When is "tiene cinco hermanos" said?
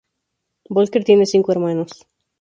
1.03-2.07